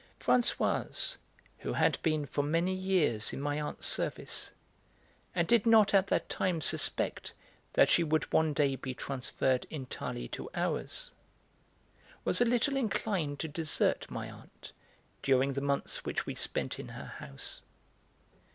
Françoise, 0.19 1.17
who 1.59 1.73
had 1.73 2.01
been 2.01 2.25
for 2.25 2.43
many 2.43 2.73
years 2.73 3.33
in 3.33 3.39
my 3.39 3.61
aunt's 3.61 3.85
service 3.85 4.49
and 5.35 5.47
did 5.47 5.67
not 5.67 5.93
at 5.93 6.07
that 6.07 6.27
time 6.27 6.59
suspect 6.59 7.33
that 7.73 7.87
she 7.87 8.03
would 8.03 8.23
one 8.33 8.51
day 8.51 8.75
be 8.75 8.95
transferred 8.95 9.67
entirely 9.69 10.27
to 10.27 10.49
ours, 10.55 11.11
was 12.25 12.41
a 12.41 12.45
little 12.45 12.77
inclined 12.77 13.37
to 13.37 13.47
desert 13.47 14.09
my 14.09 14.27
aunt 14.31 14.71
during 15.21 15.53
the 15.53 15.61
months 15.61 16.03
which 16.03 16.25
we 16.25 16.33
spent 16.33 16.79
in 16.79 16.87
her 16.87 17.13
house. 17.19 17.61